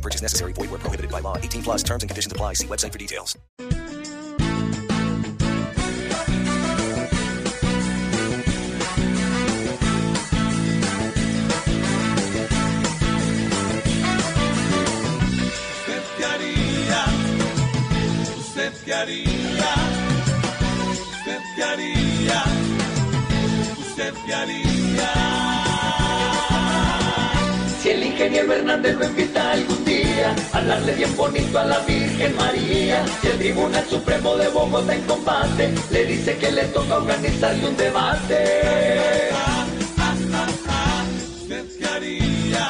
[0.00, 0.52] Purchase necessary.
[0.54, 1.36] Void where prohibited by law.
[1.36, 2.54] 18 plus terms and conditions apply.
[2.54, 3.36] See website for details.
[18.38, 19.74] ¿Usted qué haría?
[21.12, 22.44] ¿Usted qué haría?
[23.78, 25.29] ¿Usted qué haría?
[28.30, 28.38] ¿Usted qué haría?
[28.38, 32.36] Si el ingeniero Hernández lo invita algún día a hablarle bien bonito a la Virgen
[32.36, 37.68] María, si el Tribunal Supremo de Bogotá en combate le dice que le toca organizarle
[37.68, 39.30] un debate.
[41.42, 42.68] ¿Usted qué haría?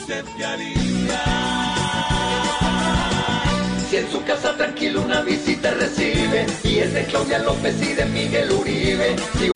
[0.00, 1.22] ¿Usted qué haría?
[3.90, 8.04] Si en su casa tranquilo una visita recibe y es de Claudia López y de
[8.06, 9.55] Miguel Uribe, si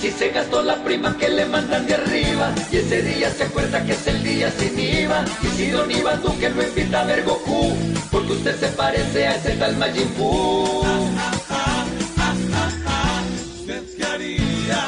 [0.00, 3.84] Si se gastó la prima que le mandan de arriba Y ese día se acuerda
[3.84, 7.24] que es el día sin IVA Y si Don Iván Duque lo invita a ver
[7.24, 7.74] Goku
[8.10, 10.84] Porque usted se parece a ese tal Majin Buu
[13.60, 14.86] ¿Usted qué haría?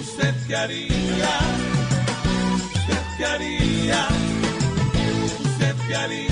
[0.00, 1.30] ¿Usted qué haría?
[2.74, 4.08] ¿Usted qué haría?
[5.44, 6.31] ¿Usted qué haría?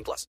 [0.00, 0.26] 18 plus.